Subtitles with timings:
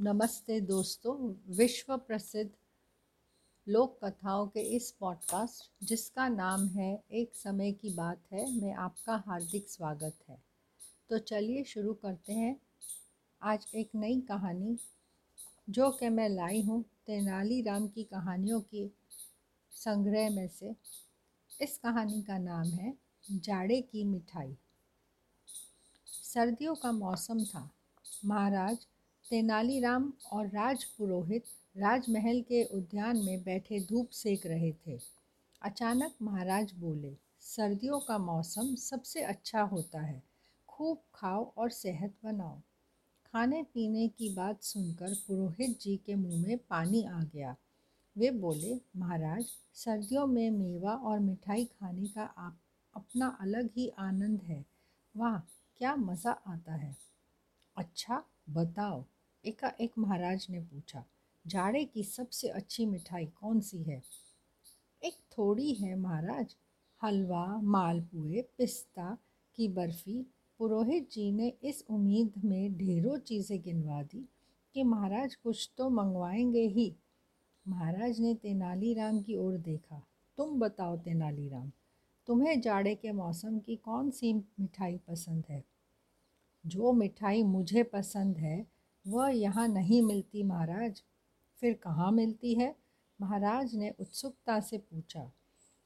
[0.00, 2.50] नमस्ते दोस्तों विश्व प्रसिद्ध
[3.68, 9.16] लोक कथाओं के इस पॉडकास्ट जिसका नाम है एक समय की बात है, मैं आपका
[9.26, 10.42] हार्दिक स्वागत है।
[11.08, 12.60] तो चलिए शुरू करते हैं।
[13.42, 14.78] आज एक नई कहानी,
[15.70, 18.94] जो कि मैं लाई हूँ तेनालीराम की कहानियों की
[19.70, 20.76] संग्रह में से।
[21.60, 22.94] इस कहानी का नाम है,
[23.32, 24.56] जाड़े की मिठाई।
[26.06, 27.70] सर्दियों का मौसम था।
[28.24, 28.86] महाराज
[29.30, 31.44] तेनालीराम और राज पुरोहित
[31.76, 34.98] राजमहल के उद्यान में बैठे धूप सेक रहे थे।
[35.62, 40.22] अचानक महाराज बोले, सर्दियों का मौसम सबसे अच्छा होता है।
[40.68, 42.58] खूब खाओ और सेहत बनाओ
[43.26, 47.56] खाने पीने की बात सुनकर पुरोहित जी के मुँह में पानी आ गया।
[48.16, 52.58] वे बोले, महाराज, सर्दियों में मेवा और मिठाई खाने का आप,
[52.94, 54.64] अपना अलग ही आनंद है।
[55.16, 55.38] वाह,
[55.78, 56.96] क्या मज़ा आता है।
[57.76, 59.04] अच्छा बताओ
[59.48, 61.04] एकाएक महाराज ने पूछा,
[61.46, 64.02] जाड़े की सबसे अच्छी मिठाई कौन सी है?
[65.02, 66.56] एक थोड़ी है महाराज,
[67.02, 69.18] हलवा, मालपुए, पिस्ता
[69.56, 70.26] की बर्फ़ी।
[70.58, 74.28] पुरोहित जी ने इस उम्मीद में ढेरों चीज़ें गिनवा दी
[74.74, 76.94] कि महाराज कुछ तो मंगवाएँगे ही।
[77.68, 81.70] महाराज ने तेनालीराम की ओर देखा। तुम बताओ तेनालीराम,
[82.26, 85.64] तुम्हें जाड़े के मौसम की कौन सी मिठाई पसंद है?
[86.66, 88.77] जो मिठाई मुझे पसंद है
[89.08, 91.02] वह यहाँ नहीं मिलती महाराज।
[91.62, 92.74] फिर कहाँ मिलती है?
[93.20, 95.30] महाराज ने उत्सुकता से पूछा,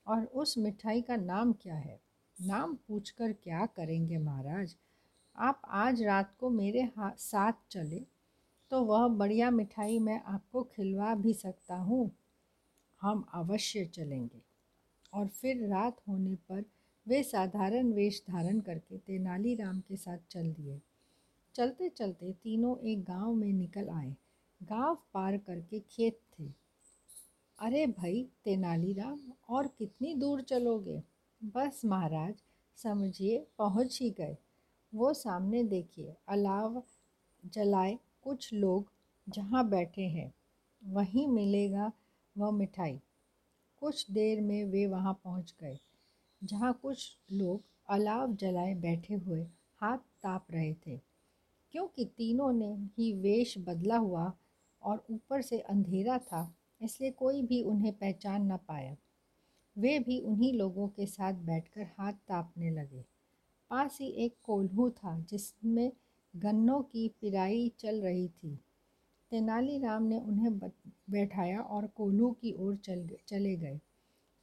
[0.07, 2.01] और उस मिठाई का नाम क्या है?
[2.37, 4.75] नाम पूछकर क्या करेंगे महाराज?
[5.39, 8.01] आप आज रात को मेरे साथ चले
[8.71, 12.11] तो वह बढ़िया मिठाई मैं आपको खिलवा भी सकता हूँ।
[13.03, 14.41] हम अवश्य चलेंगे।
[15.13, 16.65] और फिर रात होने पर
[17.07, 20.81] वे साधारण वेश धारण करके तेनालीराम के साथ चल दिए।
[21.55, 24.15] चलते चलते तीनों एक गाँव में निकल आए।
[24.63, 26.45] गाँव पार करके खेत थे।
[27.59, 31.03] अरे भाई, तेनालीराम, और कितनी दूर चलोगे?
[31.41, 32.35] बस महाराज,
[32.79, 34.37] समझिए पहुँच ही गए।
[34.93, 36.83] वो सामने देखिए, अलाव
[37.45, 38.91] जलाए कुछ लोग
[39.29, 40.33] जहाँ बैठे हैं।
[40.83, 41.93] वहीं मिलेगा
[42.37, 43.01] वह मिठाई।
[43.83, 45.79] कुछ देर में वे वहाँ पहुँच गए,
[46.43, 49.47] जहाँ कुछ लोग अलाव जलाए बैठे हुए
[49.81, 51.12] हाथ ताप रहे थे।
[51.73, 54.33] क्योंकि तीनों ने ही वेश बदला हुआ
[54.83, 58.97] और ऊपर से अंधेरा था, इसलिए कोई भी उन्हें पहचान न पाया।
[59.77, 63.05] वे भी उन्हीं लोगों के साथ बैठकर हाथ तापने लगे।
[63.71, 65.91] पास ही एक कोल्हू था जिसमें
[66.35, 68.59] गन्नों की पिराई चल रही थी।
[69.33, 73.81] तेनालीराम ने उन्हें बैठाया और कोल्हू की ओर चल गए चले गए।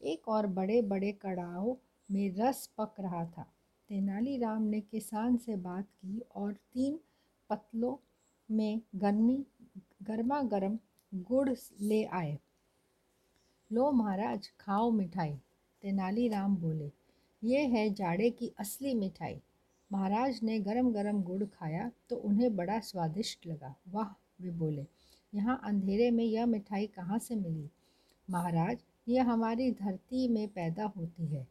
[0.02, 1.76] एक और बड़े बड़े कड़ाओं
[2.10, 3.44] में रस पक रहा था।
[3.90, 7.00] तेनालीराम ने किसान से बात की और तीन
[7.50, 7.96] पतलों
[8.50, 9.44] में गर्मी
[10.04, 10.78] गर्मा गर्म
[11.14, 11.50] गुड़
[11.82, 12.38] ले आए।
[13.72, 15.34] लो महाराज, खाओ मिठाई,
[15.84, 16.92] तेनालीराम बोले।
[17.44, 19.40] ये है जाड़े की असली मिठाई।
[19.92, 24.86] महाराज ने गरम गरम गुड़ खाया तो उन्हें बड़ा स्वादिष्ट लगा। वाह, वे बोले,
[25.34, 27.70] यहाँ अंधेरे में यह मिठाई कहाँ से मिली?
[28.30, 28.78] महाराज,
[29.10, 31.48] यह हमारी धरती में पैदा होती है।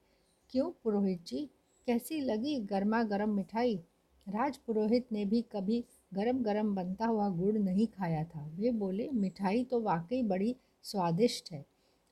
[0.50, 1.48] क्यों, पुरोहित जी?
[1.86, 3.80] कैसी लगी गर्मा गर्म मिठाई?
[4.28, 5.84] राज पुरोहित ने भी कभी
[6.14, 11.52] गरम गरम बनता हुआ गुड़ नहीं खाया था। वे बोले, मिठाई तो वाकई बड़ी स्वादिष्ट
[11.52, 11.64] है।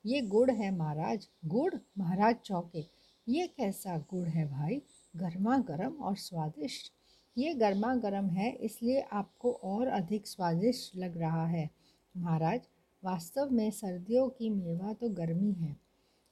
[0.04, 2.84] ये गुड़ है महाराज, गुड़ महाराज चौके।
[3.28, 4.82] ये कैसा गुड़ है भाई?
[5.16, 6.92] गर्मा गर्म और स्वादिष्ट।
[7.36, 11.70] ये गर्मा गर्म है, इसलिए आपको और अधिक स्वादिष्ट लग रहा है।
[12.16, 12.60] महाराज,
[13.02, 15.76] वास्तव में सर्दियों की मेवा तो गर्मी है।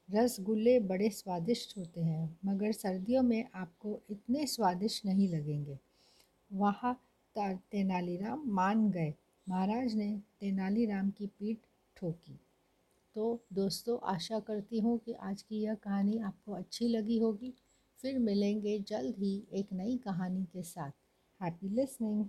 [0.08, 5.78] रसगुल्ले बड़े स्वादिष्ट होते हैं, मगर सर्दियों में आपको इतने स्वादिष्ट नहीं लगेंगे।
[6.52, 6.94] वहाँ
[7.36, 9.14] तेनालीराम मान गए।
[9.48, 11.58] महाराज ने तेनालीराम की पीठ
[11.96, 12.38] ठोकी।
[13.14, 17.54] तो दोस्तों, आशा करती हूँ कि आज की यह कहानी आपको अच्छी लगी होगी।
[17.98, 20.90] फिर मिलेंगे जल्द ही एक नई कहानी के साथ।
[21.40, 22.24] Happy listening